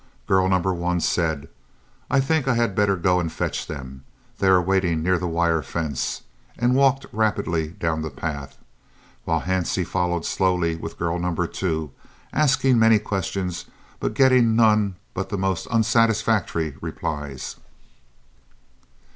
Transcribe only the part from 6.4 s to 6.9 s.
and